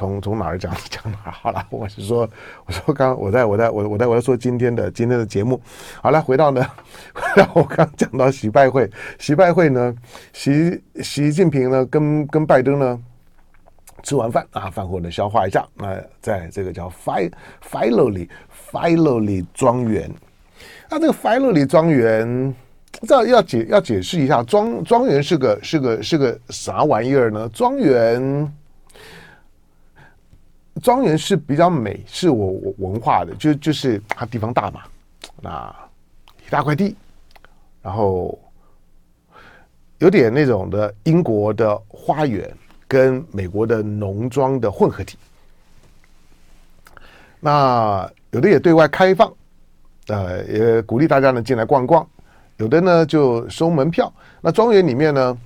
[0.00, 1.62] 从从哪儿讲 讲哪儿好了。
[1.68, 2.26] 我是说，
[2.64, 5.60] 我说刚我在我在我我在我在说今天的今天的节目。
[6.00, 6.66] 好了，回到呢，
[7.12, 9.94] 回到我刚讲到习拜会，习拜会呢，
[10.32, 12.98] 习习近平呢跟跟拜登呢
[14.02, 18.26] 吃完饭啊，饭后呢消化一下，那、在这个叫 Filoli
[18.72, 20.10] Filoli 庄园。
[20.88, 22.54] 那这个 Filoli 庄园。
[23.06, 27.48] 这要解要解释一下，庄庄园是个是个是个啥玩意儿呢？
[27.50, 28.52] 庄园
[30.82, 34.82] 庄园是比较美式我文化的，就就是它地方大嘛，
[35.40, 35.74] 那
[36.46, 36.96] 一大块地，
[37.82, 38.38] 然后
[39.98, 42.50] 有点那种的英国的花园
[42.88, 45.16] 跟美国的农庄的混合体。
[47.38, 49.32] 那有的也对外开放，
[50.08, 52.06] 呃，也鼓励大家呢进来逛逛。
[52.58, 55.38] 有的呢就收门票，那庄园里面呢，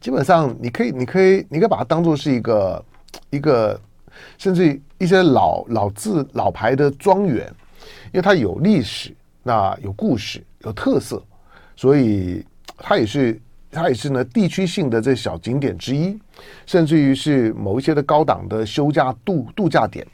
[0.00, 2.80] 基本上你可以，你可以，你可以把它当做是一个
[3.30, 3.80] 一个，
[4.38, 7.46] 甚至一些老老字老牌的庄园，
[8.12, 11.22] 因为它有历史，那有故事，有特色，
[11.76, 12.44] 所以
[12.76, 16.18] 它也是它也是呢地区性的这小景点之一，
[16.66, 20.06] 甚至于是某一些的高档的休假度度假点。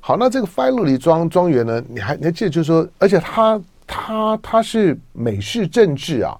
[0.00, 3.60] 好，那这个 Filoli 庄庄园呢，你还你还记得就是说，而且它。
[3.88, 6.36] 它它是美式政治啊，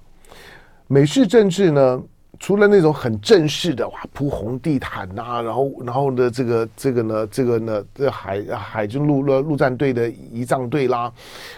[0.87, 2.03] 美式政治呢，
[2.39, 11.11] 除了那种很正式的哇铺红地毯呐、然后然后呢这个这个呢这个呢这海海军陆陆陆战队的仪仗队啦，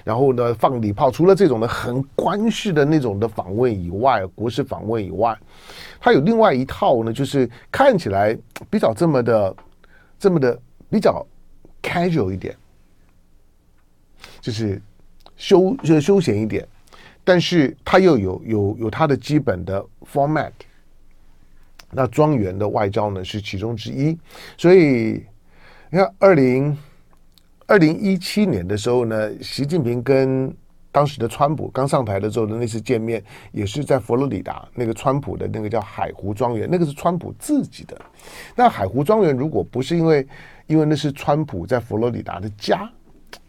[0.04, 5.38] 然后呢放礼炮，除了这种的很官式的那种的访问以外，国事访问以外，
[6.00, 8.38] 它有另外一套呢，就是看起来
[8.70, 9.56] 比较这么的
[10.18, 11.26] 这么的比较
[11.82, 12.56] casual 一点，
[14.42, 14.82] 就是。
[15.40, 16.68] 休就休闲一点，
[17.24, 19.82] 但是它又有有有它的基本的
[20.14, 20.52] format。
[21.92, 24.18] 那庄园的外交呢是其中之一，
[24.58, 25.24] 所以
[25.90, 26.78] 你看，二零
[27.66, 30.54] 二零一七年的时候呢，习近平跟
[30.92, 38.00] 当时的川普刚上台的时候的那次见面，也是在佛罗里达那个川普的那个叫海湖庄园，那个是川普自己的。
[38.56, 40.28] 那海湖庄园如果不是因为
[40.68, 42.90] 因为那是川普在佛罗里达的家。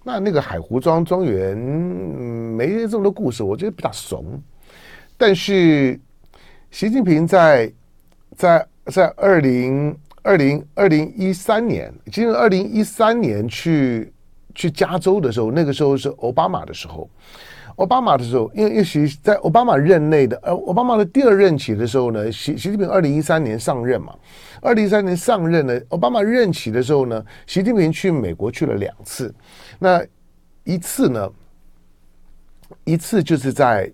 [0.02, 4.24] 那那个海湖庄庄园，没这么多故事，我觉得比较怂。
[5.16, 5.98] 但是
[6.70, 7.70] 习近平在
[8.36, 14.12] 在在二零二零二零一三年，其实二零一三年去
[14.54, 17.08] 去加州的时候，那个时候是奥巴马的时候。
[17.76, 24.14] 奥巴马的时候，因为因为习在奥巴马任内的，呃，奥巴马的第二任期的时候呢，习习近平二零一三年上任嘛，
[24.60, 29.34] 二零一三年上任呢，奥巴马任期的时候呢，习近平去美国去了两次，
[29.78, 30.04] 那
[30.64, 31.26] 一次呢，
[32.84, 33.90] 一次就是在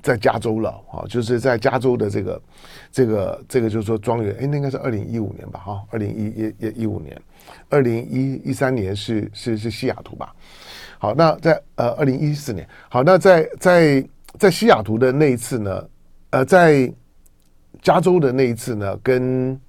[0.00, 2.42] 在加州了啊，就是在加州的这个
[2.90, 7.20] 这个这个就是说庄园，哎，那应该是二零一五年吧，哈，二零一一一五年，
[7.68, 10.34] 二零一一三年是是是西雅图吧。
[10.98, 14.08] 好，那在呃二零一四年，好，那在在
[14.38, 15.88] 在西雅图的那一次呢，
[16.30, 16.90] 呃，在
[17.82, 19.60] 加州的那一次呢，跟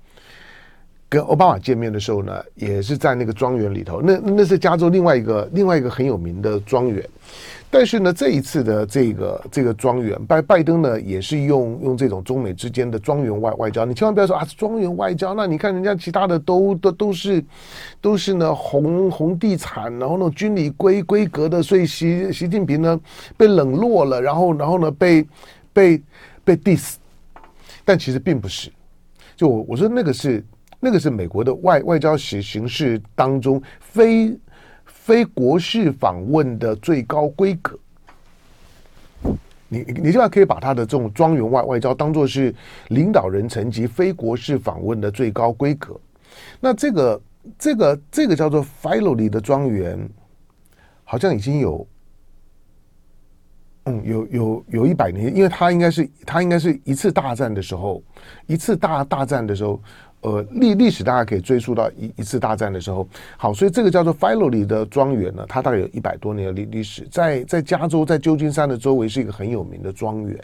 [1.13, 7.07] 跟奥巴马见面的时候呢，也是在那个庄园里头，那那是加州另外一个另外一个很有名的庄园。
[7.69, 13.85] 但是呢，这一次的这个这个庄园，拜拜登呢也是用用这种中美之间的庄园外外交。
[13.85, 15.35] 你千万不要说啊，庄园外交。
[15.35, 17.43] 那你看人家其他的都都都是
[18.01, 22.99] 都是呢红红地产，然后呢军礼规规格的，所以习习近平呢
[23.37, 25.23] 被冷落了，然后然后呢被
[25.71, 26.01] 被
[26.43, 26.95] 被 diss。
[27.85, 28.71] 但其实并不是，
[29.35, 30.43] 就我我说那个是
[30.83, 34.37] 那个是美国的外外交形形式当中非。
[34.85, 37.77] 非国事访问的最高规格，
[39.67, 42.55] 你你就要可以把他的这种庄园外外交当做是
[42.87, 45.99] 领导人层级非国事访问的最高规格。
[46.61, 47.21] 那这个
[47.59, 50.09] 这个这个叫做 Filoli 的庄园，
[51.03, 51.85] 好像已经有，
[53.83, 58.01] 嗯，有有有一百年，因为他应该是他应该是一次大战的时候，
[58.47, 59.81] 一次大大战的时候。
[60.23, 63.05] 呃，历历史大家可以追溯到一一次大战的时候，
[63.37, 70.39] 好，所以这个叫做 Filoli 的庄园呢，它大概有一百多年的历历史，在在加州，在旧金山的周围是一个很有名的庄园，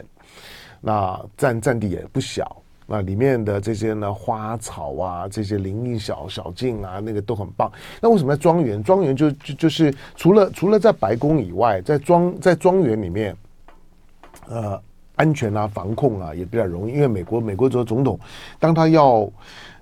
[0.80, 7.70] 那占占地也不小，那里面的这些呢花草啊，这些林荫小小径啊，那个都很棒。
[8.02, 8.82] 那为什么在庄园？
[8.84, 13.34] 庄园就就就是除了除了在白宫以外，在庄在庄园里面，
[14.48, 14.78] 呃，
[15.16, 18.18] 安全啊，防控啊也比较容易，因为美国美国总统，
[18.58, 19.30] 当他要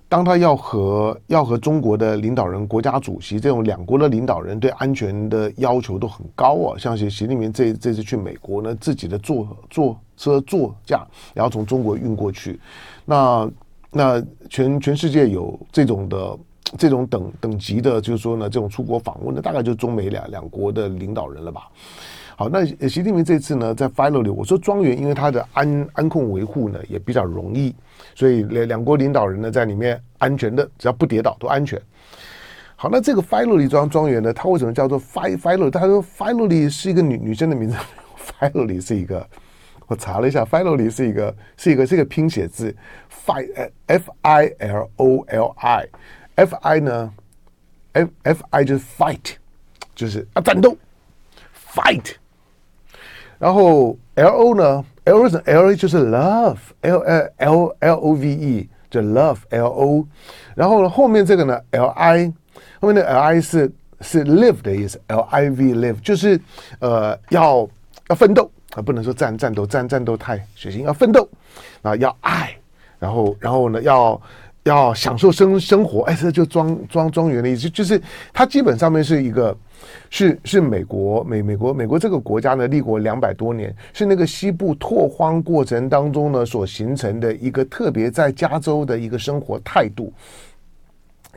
[0.08, 12.58] 当他要和要和中国的领导人、国家主席这种两国的领导人对安全的要求都很高啊，像习习近平这这次去美国呢，自己的坐坐车座驾然后从中国运过去，
[13.04, 13.50] 那
[13.90, 16.38] 那全全世界有这种的
[16.78, 21.68] 这种等等级的，就是说呢，这种出国访问的，大概就中美两两国的领导人了吧。
[22.38, 27.74] 好，那习近平这次呢，在 final 里，我说庄园，因为它的安安控维护呢也比较容易，
[28.14, 31.82] 所以两两国领导人呢在里面安全的，只要不跌倒都安全。
[32.76, 35.68] 好，那这个 final 里庄庄园呢，它为什么叫做 final？
[35.68, 37.76] 他说 final 里是一个女女生的名字
[38.16, 39.28] ，final 里是一个，
[39.88, 42.72] 我查了一下，final 里是一个是一个是一个拼写字
[43.26, 47.12] ，fi f i l o l i，f i 呢
[47.94, 49.32] ，f f i 就是 fight，
[49.92, 50.76] 就是啊战斗
[51.74, 52.12] ，fight。
[53.38, 59.00] 然后 L O 呢？L 是 L A 就是 love，L L L L O V E 就
[59.00, 60.06] love L O。
[60.54, 62.32] 然后呢，后面这个呢，L I
[62.80, 63.70] 后面的 L I 是
[64.00, 66.40] 是 live 的意思，L I V live 就是
[66.80, 67.68] 呃要
[68.08, 71.28] 要奋斗啊，不能说战战斗战战斗太血腥，要奋斗
[71.82, 72.56] 啊，要爱，
[72.98, 74.20] 然后然后呢要。
[74.68, 78.00] 要享受生生活，哎，这就庄庄庄园的意思，就是
[78.32, 79.56] 它基本上面是一个，
[80.10, 90.12] 是是美国美美国美国这个国家呢，立国两百多年，是那个西部拓荒过程当中呢所形成的一个特别在加州的一个生活态度，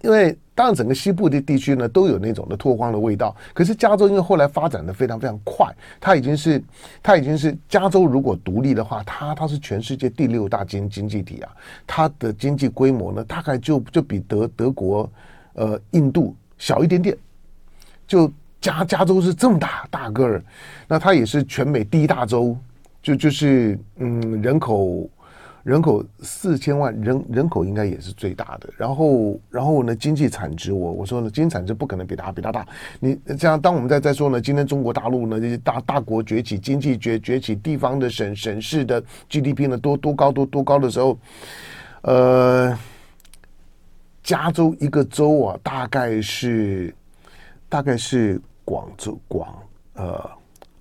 [0.03, 0.38] 因为。
[0.53, 3.36] 当然，整个西部的地区呢都有那种的拓荒的味道。
[3.51, 6.62] 可是加州因为后来发展的非常非常快，它已经是
[7.01, 11.50] 它已经是加州如果独立的话，它它是全世界第六大经经济体啊。
[11.88, 15.09] 它的经济规模呢，大概就就比德德国、
[15.53, 17.18] 呃印度小一点点。
[18.06, 20.44] 就加加州是这么大大个儿，
[20.88, 22.56] 那它也是全美第一大州，
[23.01, 25.09] 就就是嗯人口。
[25.63, 28.69] 人口四千万人，人口应该也是最大的。
[28.78, 32.68] 然后，然后呢，经济产值，我我说呢，经济产值不可能比它比它大。
[33.00, 41.18] 你这样，当我们在在说呢，今天中国大陆呢这些大大国崛起，经济崛崛起，地方的省省市的 GDP 呢多多高多多高的时候，
[42.02, 42.78] 呃，
[44.24, 46.94] 加州一个州啊，大概是
[47.69, 49.56] 大概是广州广
[49.94, 50.30] 呃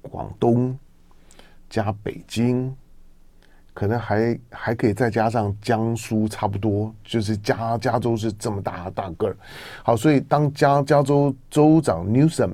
[0.00, 0.79] 广东
[1.69, 2.75] 加北京。
[3.72, 9.37] 可能还还可以再加上江苏，差不多就是加加州是这么大大个儿。
[9.82, 12.50] 好，所以当加加州州长 Newsom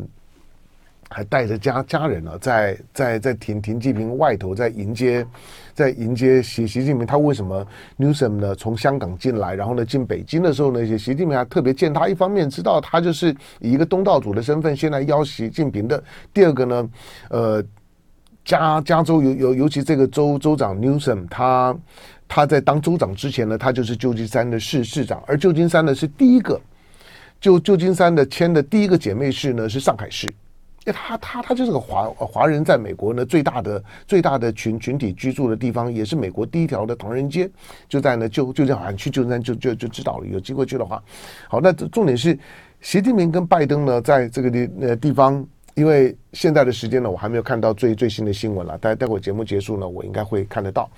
[1.08, 5.26] 还带着家家人呢、在在在停停机坪外头在迎接
[5.72, 7.06] 在迎接习习近平。
[7.06, 7.66] 他为什么
[7.98, 8.54] Newsom 呢？
[8.54, 12.08] 从香港进来，然后呢进北京的时候呢，习近平还特别见他。
[12.08, 16.02] 一方面知道他就是以一个东道主的身份先来邀习近平的。
[16.34, 16.90] 第二个呢，
[17.30, 17.64] 呃。
[18.46, 21.76] 加加州尤尤尤其这个州州长 Newsom，他
[22.28, 26.60] 他在当州长之前呢，他就是旧金山的市市长，而旧金山呢是第一个，
[27.40, 30.32] 就旧金山的签的第一个姐妹市呢是上海市，因
[30.86, 37.50] 为他他他就是个华华人在美国呢最大的最大的群群体居住的地方，也是美国第一条的唐人街，
[37.88, 41.02] 就在呢就就这样，好像去旧金山就就就知道了，有机会去的话，
[41.48, 42.38] 好，那重点是
[42.80, 45.44] 习近平跟拜登呢在这个地呃地方。
[45.76, 48.78] 因为现在的时间呢，我还没有看到最最新的新闻了。
[48.78, 50.88] 待待会节目结束呢，我应该会看得到。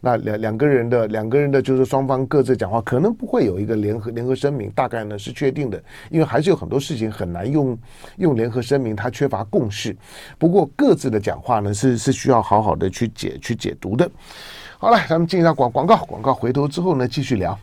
[0.00, 5.82] 那两两个人的两个人的，就是双方各自讲话，可能不会有一个联合联合声明，大概呢是确定的。
[6.08, 7.76] 因为还是有很多事情很难用
[8.18, 9.94] 用联合声明，它缺乏共识。
[10.38, 14.08] 不过各自的讲话呢，是是需要好好的去解去解读的。
[14.78, 17.58] 好了，咱们进一下广广告，广告回头之后呢，继续聊。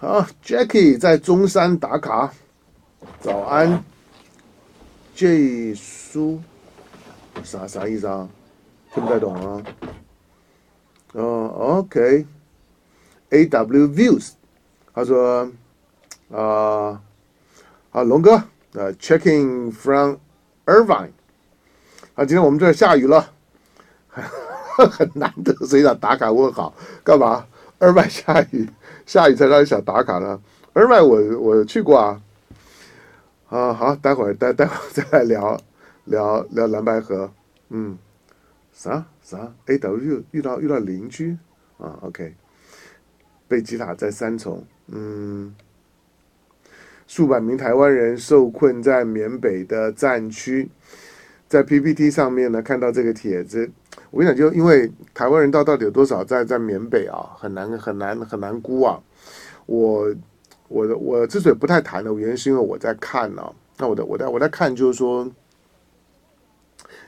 [0.00, 2.32] 好，Jackie 在中山打卡，
[3.20, 3.82] 早安。
[5.16, 6.40] J 叔，
[7.42, 8.28] 啥啥意思啊？
[8.94, 9.60] 听不太懂啊。
[11.14, 11.82] 哦
[13.30, 14.34] ，OK，AW Views，
[14.94, 15.50] 他说，
[16.30, 17.02] 啊，
[17.90, 18.40] 啊，龙哥，
[18.74, 20.18] 呃，Checking from
[20.64, 21.10] Irvine，
[22.14, 23.32] 啊，今天我们这下雨了，
[24.76, 27.44] 很难得，所以想打卡问好，干嘛
[27.78, 28.68] 二麦下雨。
[29.06, 30.40] 下雨才让你想打卡呢。
[30.72, 32.22] 二麦我我去过啊。
[33.48, 35.58] 啊好，待会儿待待会儿再来聊
[36.04, 37.32] 聊聊蓝白河。
[37.70, 37.96] 嗯，
[38.72, 41.36] 啥啥？A W 遇到遇到邻居
[41.78, 42.34] 啊？OK。
[43.46, 44.64] 贝吉塔在三重。
[44.88, 45.54] 嗯。
[47.06, 50.68] 数百名台湾人受困在缅北的战区，
[51.48, 53.70] 在 PPT 上面呢看到这个帖子。
[54.10, 58.98] 我跟你讲，就因为台湾人到到底有多少在在缅北啊，很难很难很难估啊。
[59.66, 60.14] 我
[60.68, 63.52] 我的我之所以不太谈的原因是因为我在看呢、啊。
[63.76, 65.30] 那我的我在我在看就是说，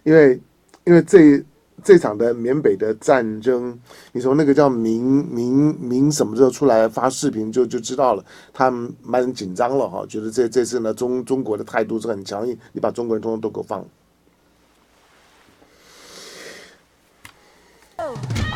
[0.04, 0.40] 因为
[0.84, 1.42] 因为这
[1.82, 3.76] 这场的缅北的战争，
[4.12, 13.86] 你从那个叫明明明什么时候出来发视频就就知道了，他们蛮紧张了哈，觉得这这次呢中中国的态度是很强硬，你把中国人通通都给我放了。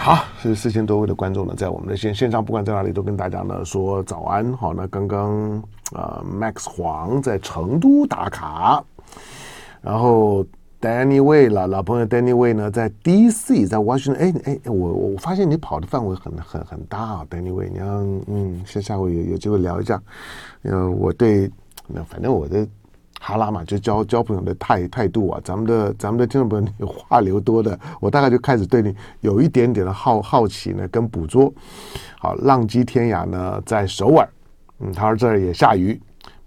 [0.05, 4.53] 好，是四千多位的观众呢，在我们的线线上，不管在哪里，都跟大家呢说早安。
[4.53, 5.57] 好，那刚刚
[5.95, 8.85] 啊、呃、，Max 黄在成都打卡，
[9.81, 10.45] 然后
[10.79, 14.17] Danny Way 了，老朋友 Danny Way 呢在 DC，在 Washington。
[14.19, 17.87] 哎哎，我我发现你跑的范围很很很大啊，Danny Way，你要
[18.27, 19.99] 嗯，下下回有有机会聊一下。
[20.65, 21.51] 呃，我对，
[21.87, 22.69] 那反正我的。
[23.27, 31.51] 哈拉嘛，就交交朋友的态态度啊，咱们的咱们的听众朋友，你话流多的，我大概就开始对你有一点点的好好奇呢，跟捕捉。
[32.19, 34.29] 好，浪迹天涯呢，在首尔，
[34.81, 35.99] 嗯，他说这儿也下雨，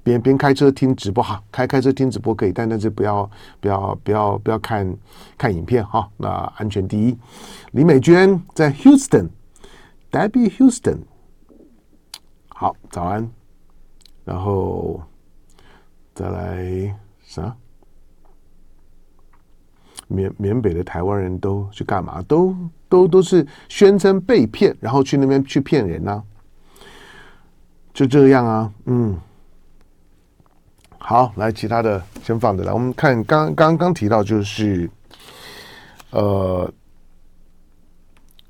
[0.04, 3.28] 边边开车听直播哈，开开车听直播可以，但但是不要
[3.60, 4.98] 不要不要不要看
[5.36, 7.18] 看影片哈，那安全第一。
[7.72, 11.00] 李美娟在 Houston，Debbie Houston，
[12.50, 13.28] 好，早安，
[14.24, 15.02] 然后。
[16.18, 17.56] 再来啥？
[20.08, 22.24] 缅缅北的台湾人都去干嘛？
[22.24, 22.56] 都
[22.90, 26.24] 都都是宣称被骗，然后去那边去骗人呢、
[27.94, 28.74] 就这样啊？
[28.86, 29.16] 嗯，
[30.98, 32.74] 好，来其他的先放着来。
[32.74, 34.90] 我们看刚刚刚提到就是，
[36.10, 36.74] 呃，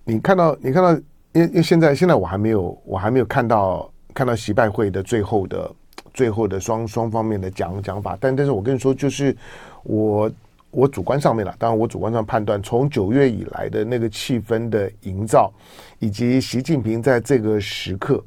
[0.05, 0.93] 你看到你看到，
[1.33, 5.69] 因为因为现在现在我还没有我还没有看到看到习拜会的最后的。
[6.17, 9.37] 最后的双双方面的讲讲法，但但是我跟你说，就是
[9.83, 10.31] 我
[10.71, 15.53] 我主观上面了，当然我主观上判断，从九月以来的那个气氛的营造，
[15.99, 18.23] 以及习近平在这个时刻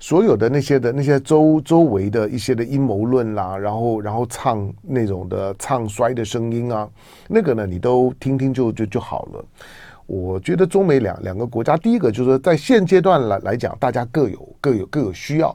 [0.00, 6.88] 所有的那些的那些周周围的一些的阴谋论啦，然后然后唱那种的唱衰的声音啊，
[7.28, 9.44] 那个呢，你都听听就就就好了。
[10.06, 15.54] 我觉得中美两两个国家，第一个就是说，在现阶段来来讲，大家各有各有各有需要。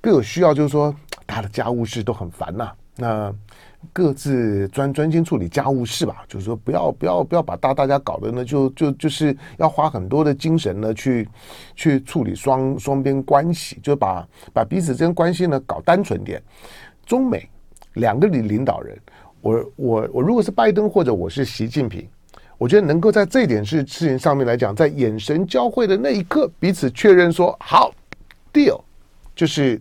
[0.00, 0.94] 各有需要，就是说
[1.26, 3.34] 他的家务事都很烦呐、那
[3.92, 11.28] 各自专专心处理家务事吧，就是说不要不要不要把大大家搞得呢，就就就是要花很多的精神呢去
[11.74, 16.42] 去处理双双边关系，就把把彼此之间关系呢搞单纯点。
[17.06, 17.48] 中美
[17.94, 18.98] 两个领领导人，
[19.40, 22.06] 我我我如果是拜登或者我是习近平，
[22.58, 27.92] 我觉得能够在这点事事情上面来讲，在眼神交汇的那一刻，彼此确认说好
[28.52, 28.80] deal，
[29.34, 29.80] 就是。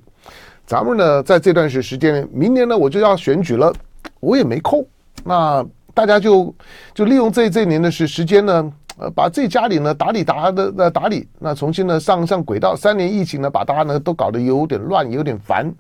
[0.70, 3.74] 咱们呢，在这段时时间，明年呢，我就要选举了，
[4.20, 4.86] 我也没空。
[5.24, 6.54] 那大家就
[6.94, 12.76] 就利用这这年的时时间呢，呃，把自己家里呢打理打的呃打理，那重新呢上上轨道。
[12.76, 15.74] 三年疫情呢，把大家呢都搞得有点乱，有点烦。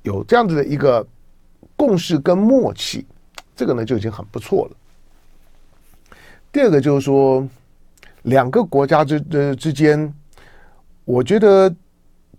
[0.00, 1.06] 有这样子的一个
[1.76, 3.04] 共识跟默契，
[3.54, 6.16] 这个呢就已经很不错了。
[6.50, 7.46] 第二个就是说，
[8.22, 10.10] 两个国家之呃之间，
[11.04, 11.70] 我觉得。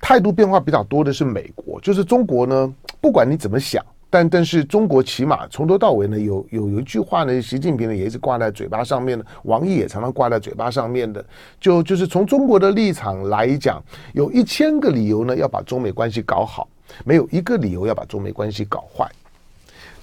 [0.01, 11.23] 态度变化比较多的是美国，就是中国呢，不管你怎么想，但但是中国起码从头到尾呢，有有有一句话呢，习近平呢也是挂在嘴巴上面的，王毅也常常挂在嘴巴上面的，
[11.59, 13.83] 就就是从中国的立场来讲，
[14.13, 16.67] 有一千个理由呢要把中美关系搞好，
[17.03, 19.09] 没有一个理由要把中美关系搞坏。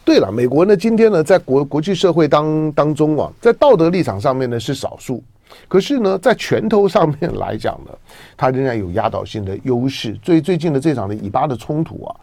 [0.04, 5.22] 对了，美国呢今天呢在国国际社会当当中啊，在道德立场上面呢是少数。
[5.68, 7.90] 可是呢，在拳头上面来讲呢，
[8.36, 10.12] 它仍然有压倒性的优势。
[10.22, 12.14] 最最近的这场的以巴的冲突啊，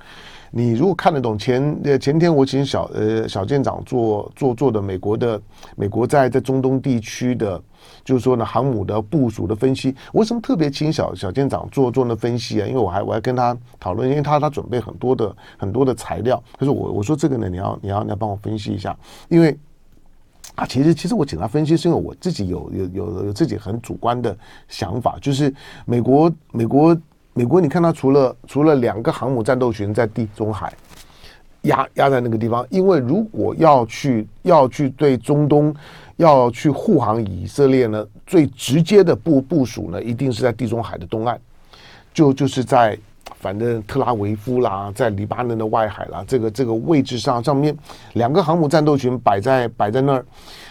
[0.51, 5.41] 你如果看得懂前呃前天我请小呃小舰长做做做的美国的
[5.75, 7.61] 美国在在中东地区的，
[8.03, 12.67] 就是说呢航母的部署的分析，为什么特别请小小舰长做做那分析啊？
[12.67, 19.57] 因为我还我还跟他讨论，因为他他准备很多的很多的材料，他说我我说这个呢，你要你要你要帮我分析一下，因为。
[20.59, 24.37] 啊，其实其实我请他分析，是因为我自己有有有有自己很主观的
[24.67, 25.53] 想法，就是
[25.85, 26.97] 美国美国
[27.33, 30.73] 美国，你看他除了除了两个航母战斗群在地中海
[31.61, 35.73] 压压在那个地方，因为如果要去要去对中东
[36.17, 41.37] 要去护航以色列呢，最直接的部部署呢，一定是在地中海的东岸，
[42.13, 42.99] 就就是在。
[43.35, 47.75] 反正特拉维夫啦，在黎巴嫩的外海啦，这个这个位置上上面
[48.13, 50.25] 两个航母战斗群摆在摆在那儿，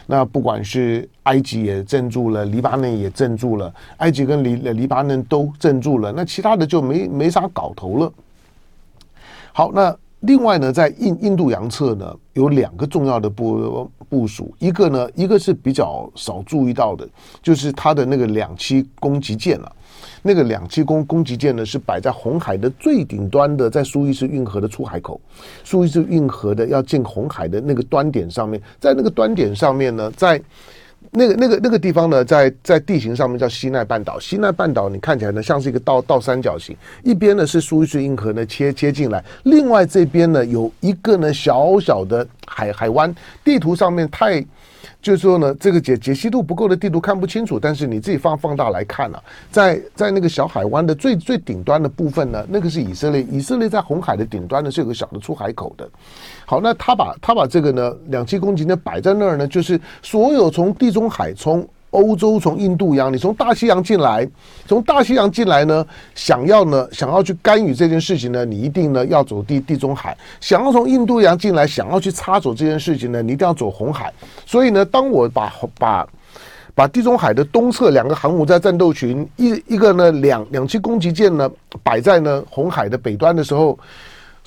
[0.06, 8.12] 那不管是埃及也镇住了，黎巴嫩也镇住了，埃及跟黎黎巴嫩都镇住了，那其他的就没没啥搞头了。
[9.52, 17.08] 好，那另外呢，在印印度洋侧呢，有两个重要的部部署，一个呢，一个是比较少注意到的，
[17.42, 19.72] 就是它的那个两栖攻击舰了。
[20.22, 25.20] 那个两栖攻攻击舰呢，是摆在红海的最顶端的，在苏伊士运河的出海口，
[25.64, 30.40] 苏伊士运河的要进红海的那个端点上面，在那个端点上面呢，在
[31.12, 34.18] 那个那个那个地方呢，在在地形上面叫西奈半岛。
[34.18, 44.44] 西奈半岛你看起来呢，像是一个倒倒三角形，一边呢是苏伊士运河呢切切进来，另外这边呢有一个呢小小的海海湾地图上面太。
[45.00, 55.88] 就是说呢，这个解解析度不够的地图看不清楚，但是你自己放放大来看啊，在在那个小海湾的最最顶端的部分呢，那个是以色列，以色列在红海的顶端呢是有个小的出海口的。
[56.44, 61.66] 好，那他把他把这个呢两栖攻击呢摆在那儿呢，就是所有从地中海冲。
[61.90, 64.28] 欧洲从印度洋，你从大西洋进来，
[64.66, 74.12] 从大西洋进来呢，想要呢，想要去干预这件事情呢，你一定呢要走地地中海；想要从印度洋进来，想要去插手这件事情呢，你一定要走红海。
[74.44, 76.06] 所以呢，当我把把
[76.74, 81.50] 把地中海的东侧两个航母在战斗群，一一个呢两两栖攻击舰呢
[81.82, 83.78] 摆在呢红海的北端的时候。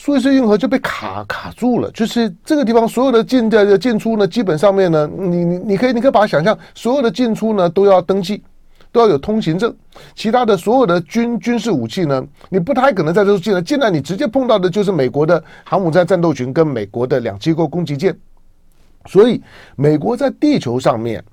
[0.03, 8.41] 苏伊士运河就被卡卡住了，就是这个地方所有的进的进出呢，基本上面呢，你你你可以你可以把它想象，所有的进出呢都要登记，
[8.91, 9.71] 都要有通行证，
[10.15, 18.17] 其他的所有的军军事武器呢，你不太可能在这进来，进来你直接碰到的就是美国的航母战战斗群跟美国的两栖攻攻击舰，
[19.05, 19.39] 所以
[19.75, 21.23] 美国在地球上面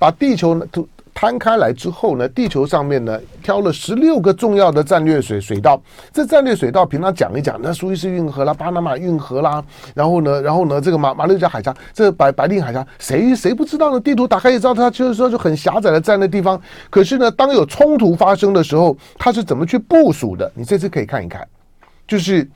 [0.00, 0.84] 把地球呢都。
[1.18, 5.80] 摊开来之后呢，地球上面呢挑了十六个重要的战略水水道。
[6.12, 13.98] 这战略水道平常讲一讲，那苏伊士运河啦、巴拿马运河啦，然后呢，然后呢，这个马马六甲海峡，这白白令海峡，谁谁不知道呢？
[13.98, 16.60] 地图打开也知道，它就是说就很狭窄的战略地方。
[16.90, 20.52] 可是呢，当有冲突发生的时候，它是怎么去部署的？
[20.54, 21.48] 你这次可以看一看，
[22.06, 22.46] 就是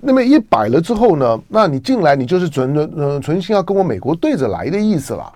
[0.00, 5.32] 那么一摆了之后呢，那你进来你就是存呃存心要跟我美国对着来的意思了。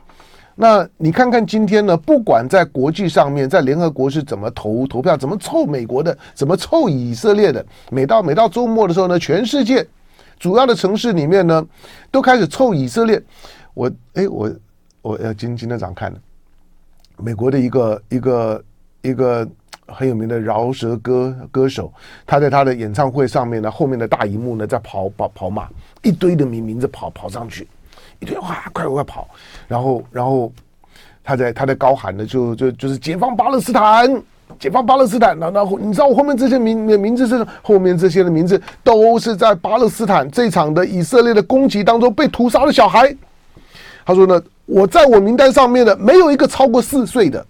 [0.62, 1.97] 那你看看今天呢？
[1.97, 7.66] 不管在国际上面，在联合国是怎么投投票，怎么凑美国的，怎么凑以色列的。
[7.90, 9.85] 每到每到周末的时候呢，全世界
[10.38, 11.66] 主要的城市里面呢，
[12.12, 13.21] 都开始凑以色列。
[13.75, 14.52] 我哎，我
[15.02, 16.21] 我要今今天早上看的，
[17.16, 18.64] 美国的一个一个
[19.00, 19.49] 一个
[19.88, 21.92] 很有名的饶舌歌歌手，
[22.25, 25.69] 他在他的演唱会上面呢，后面的大荧幕呢在跑跑跑马，
[26.02, 27.66] 一堆的名名字跑跑上去。
[28.23, 29.29] 一堆哇，快快跑！
[29.67, 30.52] 然后，然后
[31.25, 34.23] 他在他在高喊的就就就是解放巴勒斯坦，
[34.61, 35.37] 解放巴勒斯坦。
[35.37, 43.13] 然后你知道我后面这些名名字是后面这些的名字都是在巴勒斯坦这场的以色列的攻击当中被屠杀的小孩。
[44.06, 47.45] 他说呢，我在我名单上面的没有一个超过四岁的。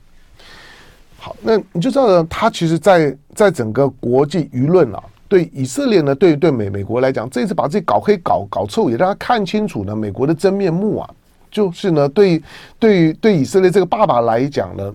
[1.19, 5.03] 好，那你就知道他其实在在整个国际舆论啊。
[5.33, 11.09] 对以色列呢，对对美美国来讲，这次把自己搞黑、搞搞臭，也让他看清楚呢美国的真面目啊。
[11.51, 12.43] 就是呢，对
[12.79, 14.95] 对对以色列这个爸爸来讲呢。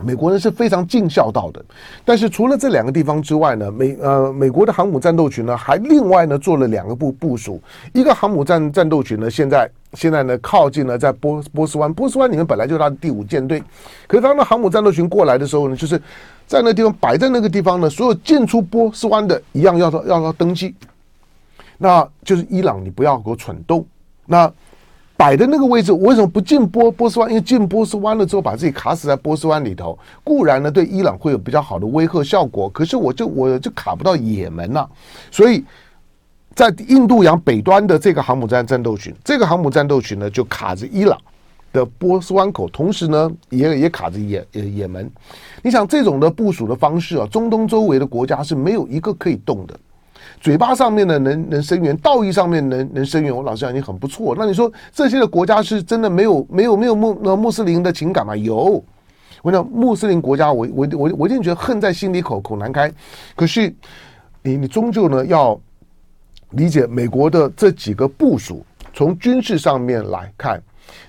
[0.00, 1.60] 美国人是非常尽孝道的，
[2.04, 7.60] 但是除了这两个地方之外呢，美呃美国的航母战斗群呢，还另外呢做了两个部部署。
[7.92, 13.60] 一个航母战战斗群呢，现在现在呢靠近了在波波斯湾，波斯湾里面本来就是他的第五舰队，
[14.06, 16.00] 可是当那航母战斗群过来的时候呢，就是
[16.48, 20.74] 在那地方摆在那个地方呢，所有进出波斯湾的一样要要要登记，
[21.76, 23.86] 那就是伊朗，你不要给我蠢动，
[24.26, 24.52] 那。
[25.18, 27.28] 摆的那个位置，我为什么不进波波斯湾？
[27.28, 34.88] 因为进波斯湾了之后，把自己卡死在波斯湾里头，固然呢对伊朗会有比较好的威慑效果，可是我就我就卡不到也门了。
[35.32, 35.64] 所以
[36.54, 41.20] 在印度洋北端的这个航母战战斗群，这个航母战斗群呢就卡着伊朗
[41.72, 45.10] 的波斯湾口，同时呢也也卡着也也也门。
[45.62, 49.78] 你想这种的部署的方式啊，中东周围的国家是没有一个可以动的。
[50.40, 54.34] 嘴巴上面呢能能声援，道义上面能能声援，我老实讲已经很不错。
[54.38, 58.36] 那你说这些的国家是真的没有没有没有穆那穆斯林的情感吗？
[58.36, 58.82] 有，
[59.42, 62.92] 我讲穆斯林国家我，我我我我一定觉得恨在心里口口难开。
[63.36, 63.72] 可是
[64.42, 65.58] 你你终究呢要
[66.50, 70.62] 理解美国的这几个部署，从军事上面来看。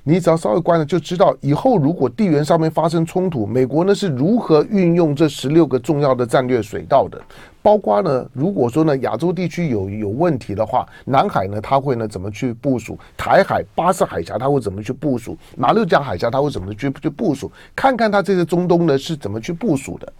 [0.04, 7.22] 你只要稍微观察就知道，以后如果地缘上面发生冲突，美国呢是如何运用这十六个重要的战略水道的，
[7.62, 12.98] 包括呢，如果说呢亚洲地区有有问题的话，南海呢它会呢怎么去部署？
[13.18, 15.38] 台海、巴士海峡它会怎么去部署？
[15.58, 17.52] 马六甲海峡它会怎么去去部署？
[17.76, 20.14] 看看它这些中东呢是怎么去部署的？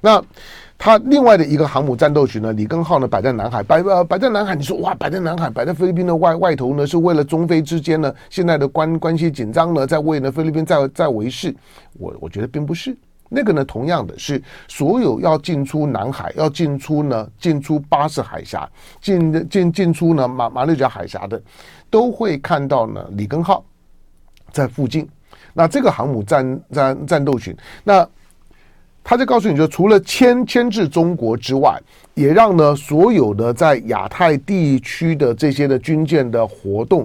[0.00, 0.22] 那。
[0.78, 11.56] 他另外的一个航母战斗群呢，里根号呢摆在南海，摆呃摆在南海，你说哇，摆在南海，摆在菲律宾的外外头呢，是为了中菲之间呢现在的关关系紧张呢，在为呢菲律宾在在维系。
[11.92, 12.96] 我我觉得并不是
[13.34, 18.68] 那个呢，同样的是所有要进出南海，要进出呢进出巴士海峡，
[19.00, 21.40] 进进进出呢马马六甲海峡的，
[21.88, 23.64] 都会看到呢里根号
[24.50, 25.08] 在附近。
[25.54, 28.06] 那这个航母战战战斗群，那。
[29.04, 31.76] 他就告诉你说，除了牵牵制中国之外，
[32.14, 37.04] 也让呢所有的在亚太地区的这些的军舰的活动，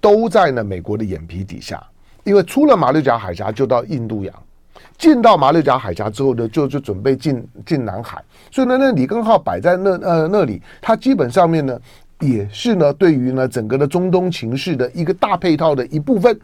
[0.00, 1.82] 都在呢美国的眼皮底下。
[2.22, 4.32] 因为出了马六甲海峡就到印度洋，
[5.02, 8.22] 进到马六甲海峡之后呢，就就准备进进南海。
[8.52, 11.76] 所以呢，那里根号摆在那呃那里，它基本上面呢。
[12.20, 16.38] 也是呢对于呢整个的中东情势的一个大配套的一部分。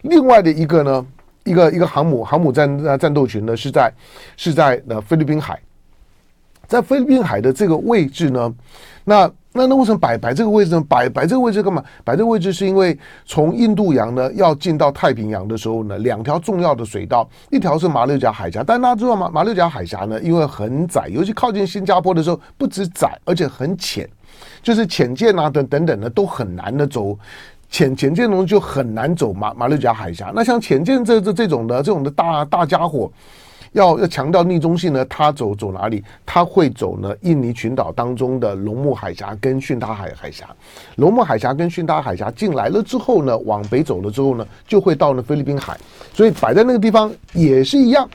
[0.00, 1.06] 另外的一个呢，
[1.44, 3.92] 一个一个航母航母战战斗群呢是在
[4.36, 5.56] 是在呃菲律宾海，
[6.72, 8.54] 在菲律宾海的这个位置呢，
[9.04, 9.30] 那。
[9.54, 10.82] 那那为什么摆摆这个位置呢？
[10.88, 11.84] 摆摆这个位置干嘛？
[12.04, 19.30] 摆这个位置是因为从印度洋呢要进到太平洋的时候呢，两条重要的水道，一条是马六甲海峡，但大家知道吗？
[19.30, 24.08] 马六甲海峡呢，因为很窄，尤其靠近新加坡的时候，不止窄，而且很浅，
[24.62, 27.14] 就是浅舰啊等等等呢都很难的走，
[27.68, 30.32] 浅浅舰龙就很难走马马六甲海峡。
[30.34, 33.12] 那像浅舰这这这种的这种的大大家伙。
[33.72, 36.04] 要要强调逆中性呢，它走走哪里？
[36.26, 37.14] 它会走呢？
[37.22, 40.46] 印尼群岛当中的龙目海峡跟巽他海海峡，
[40.96, 45.76] 龙目海峡跟巽他海峡进来了之后呢，往北走了之后呢，就会到了菲律宾海。
[46.12, 48.08] 所以摆在那个地方也是一样，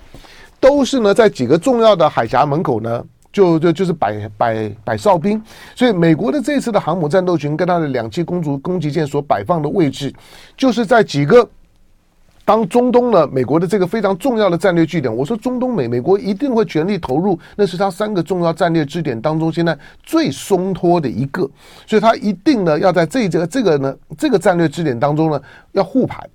[0.60, 5.42] 都是呢在几个重要的海峡门口呢，就就就是摆摆摆哨兵。
[5.76, 10.14] 所以美国的这次的航母战斗群跟它的两栖攻击攻击舰所摆放的位置，
[10.56, 11.50] 就是在几个。
[12.48, 21.42] 当中东呢，美国的这个非常重要的战略据点，我说中东美，美国一定会全力投入，那是他三个重要战略支点当中现在最松脱的一个，
[21.86, 25.42] 所以他一定呢要在这这个这个呢这个战略支点当中呢
[25.74, 26.26] 要护盘，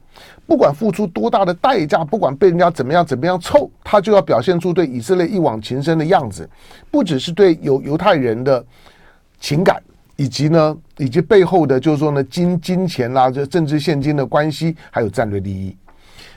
[0.46, 6.46] 不管付出多大的代价，不管被人家怎么样怎么样臭，他就要表现出对以色列一往情深的样子，
[6.90, 8.62] 不只是对犹犹太人的
[9.40, 9.82] 情感，
[10.16, 15.74] 以及呢以及背后的就是说呢金金钱啦，这政治现金的关系，还有战略利益。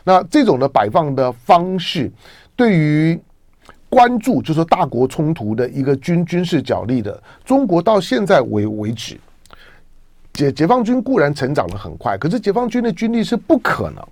[0.08, 2.12] 那这种的摆放的方式，
[2.56, 3.20] 对于
[3.90, 9.20] 关注就是大国冲突的一个军军事角力的中国到现在为为止，
[10.34, 14.06] 解解放军固然成长得很快，可是解放军的军力是不可能，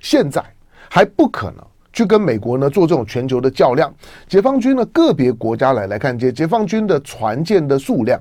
[0.00, 0.42] 现在
[0.88, 3.92] 还不可能去跟美国呢做这种全球的较量。
[4.26, 8.18] 解放军的个别国家来来看，解解放军的船舰的数量，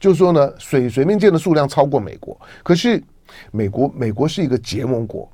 [0.00, 3.00] 就是说呢水水面舰的数量超过美国，可是
[3.52, 5.30] 美国美国是一个结盟国。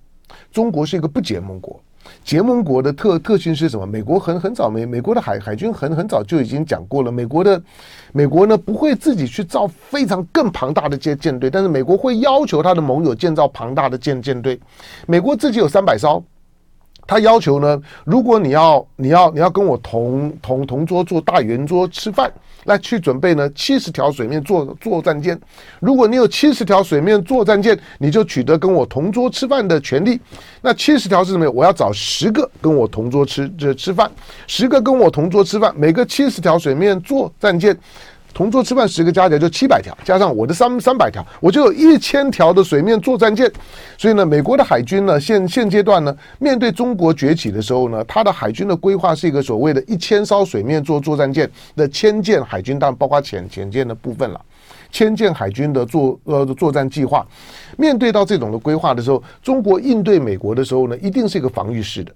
[0.53, 1.81] 中国是一个不结盟国，
[2.23, 3.87] 结盟国的特特性是什么？
[3.87, 7.62] 美国很很早美美国的海海军很很早就已经讲过了，美国的
[8.12, 14.59] 美国呢不会自己去造非常更庞大的舰舰队，但是美国会要求他的盟友建造庞大的舰舰队。
[15.07, 16.23] 美国自己有三百艘，
[17.07, 22.33] 他要求呢，如果你要你要你要跟我同同同桌坐大圆桌吃饭。
[22.64, 25.38] 来去准备呢，七十条水面作作战舰。
[25.81, 30.19] 如果你有七十条水面作战舰，你就取得跟我同桌吃饭的权利。
[30.62, 31.47] 那七十条是什么？
[31.51, 34.11] 我要找十个跟我同桌吃这吃饭，
[34.47, 37.79] 十个跟我同桌吃饭，每个七十条水面作战舰。
[38.35, 43.51] 同桌吃饭十个加起来就七百条，加上我的三三百条，我就有一千条的水面作战舰。
[43.97, 54.40] 所以呢，美国的海军呢，现现阶段呢，面对中国崛起的时候呢，它的海军的规划是一个所谓的一千艘水面作作战舰的千舰海军，当然包括潜潜舰的部分了。
[54.90, 57.27] 千舰海军的作呃作战计划，
[57.77, 62.12] 面对到这种的规划的时候，中国应对美国的时候呢，一定是一个防御式的。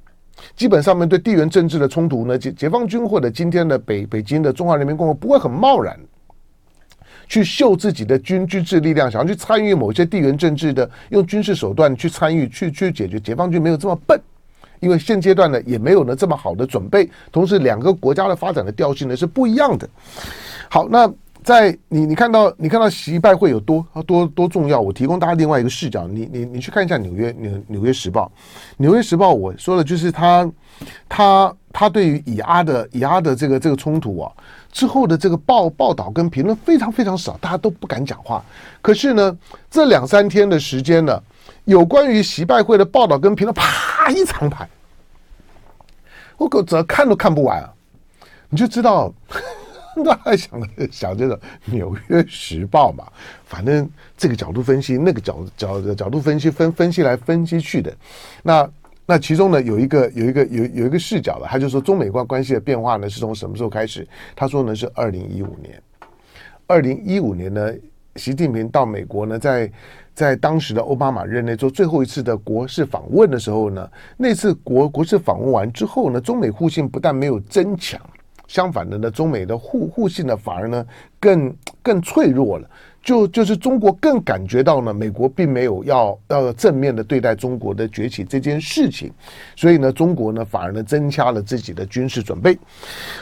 [0.56, 5.98] 基本上面对地缘政治的冲突呢，解解放军或者今天的北北京的中华人民共和国不会很贸然
[7.28, 13.20] 去秀自己的军军事力量，想要去参与某些地缘政治的用军事手段去参与去去解决。
[13.20, 14.20] 解放军没有这么笨，
[14.80, 19.88] 因为现阶段呢也没有呢这么好的准备，同时两个国家的发展的调性呢是不一样的。
[20.68, 21.12] 好，那。
[21.48, 24.78] 在你你看到你看到习拜会有多多多重要？
[24.78, 28.30] 我提供大家另外一个视角，你你你去看一下纽约纽纽约时报，
[28.76, 30.46] 纽约时报我说的就是他
[31.08, 34.30] 他他对于以阿的以阿的这个这个冲突啊
[34.70, 38.44] 之后的这个报报道跟评论非常非常少，大家都不敢讲话。
[38.82, 39.38] 可是呢，
[39.70, 41.18] 这两三天的时间呢，
[41.64, 44.68] 有关于习拜会的报道跟评论，啪一长排，
[46.36, 47.72] 我可怎看都看不完啊！
[48.50, 49.10] 你就知道。
[50.04, 53.04] 大家想想这个《纽约时报》嘛，
[53.44, 57.94] 反正这个角度分析，那个角角角度分析，分分析来分析去的。
[58.42, 58.70] 那
[59.06, 64.06] 那其中呢，有一个有一个有有一个视角了，他就说中美关关系的变化呢是从什么时候开始？
[64.36, 65.82] 他说呢是二零一五年。
[66.66, 67.72] 二零一五年呢，
[68.16, 69.72] 习近平到美国呢，在
[70.12, 77.98] 在当时的奥巴马任内做最后一次的国事访问的时候呢，那次国国事访问完之后呢，中美互信不但没有增强。
[78.48, 80.84] 相反的呢，中美的互互信呢，反而呢
[81.20, 82.68] 更更脆弱了。
[83.00, 89.10] 就就是中国更感觉到呢，美国并没有要要正面的对待中国的崛起这件事情，
[89.56, 92.58] 所以呢，中国呢反而呢增加了自己的军事准备。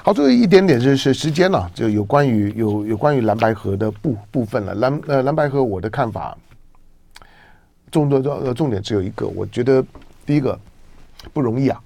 [0.02, 4.74] 好，最后一点点就是时间了，就有关于有有关于蓝白河的部部分了。
[4.76, 6.36] 蓝呃蓝白河，我的看法，
[7.90, 9.84] 重重重重点只有一个，我觉得
[10.24, 10.58] 第一个
[11.32, 11.80] 不容易啊，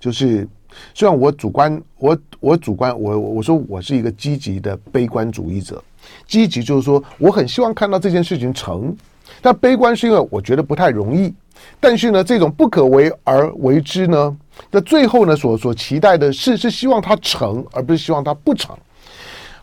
[0.00, 0.46] 就是。
[0.94, 5.82] 虽然我主观，我我主观，我我说我是一个积极的悲观主义者。
[6.26, 8.96] 积极就是说，我很希望看到这件事情成，
[9.42, 11.34] 但悲观是因为我觉得不太容易。
[11.80, 14.36] 但是呢，这种不可为而为之呢，
[14.70, 18.76] 那最后呢，所所期待的是是希望它成，而不是希望它不成。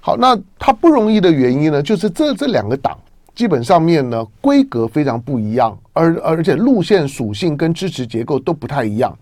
[0.01, 2.97] 好，那它不容易的原因呢，就是这这两个党
[3.33, 9.17] 基本上面呢，规格非常不一样，而而且路线属性跟支持结构都不太一样。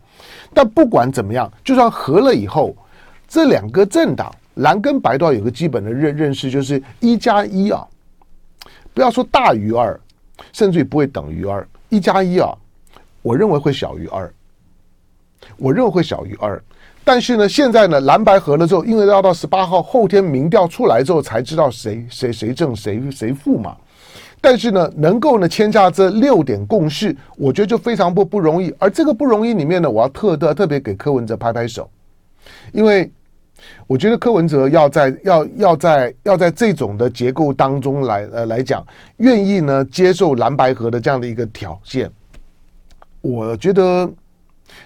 [0.54, 2.76] 但不管怎么样，就算合了以后，
[3.28, 7.86] 这两个政党蓝跟白都要有个基本的认认识，就是一加一啊，
[8.94, 10.00] 不要说大于二，
[10.52, 12.56] 甚至于不会等于二，一加一啊。
[13.22, 14.32] 我认为会小于二，
[15.58, 16.62] 我认为会小于二，
[17.06, 23.78] 但是呢，现在呢，蓝白合了之后，因为要到十八号后天民调出来之后才知道谁谁谁正谁谁负嘛。
[24.46, 28.76] 但是呢，能够呢签下这六点共识，我觉得就非常不不容易。
[28.78, 31.90] 而这个不容易里面呢，我要特特特别给柯文哲拍拍手，
[32.74, 33.10] 因为
[33.88, 38.86] 我觉得柯文哲要在要要在要在这种的结构当中来呃来讲，
[39.18, 42.12] 愿意呢接受蓝白合的这样的一个条件。
[43.22, 44.12] 我觉得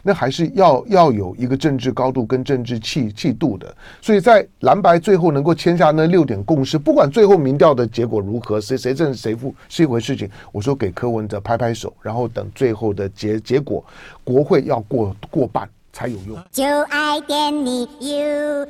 [0.07, 10.29] 那还是要要有一个政治高度跟政治气气度的，所以在蓝白最后能够签下那六点共识，不管最后民调的结果如何，谁谁胜谁负是一回事情。
[10.53, 13.83] 我说给柯文哲拍拍手，然后等最后的结结果，
[14.23, 16.37] 国会要过过半才有用。
[16.49, 18.65] 就爱点你 UFO